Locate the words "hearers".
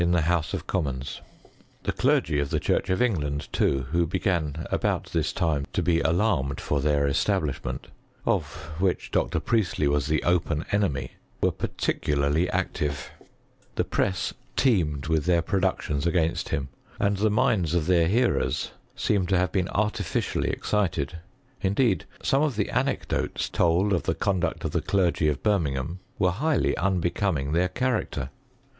18.07-18.71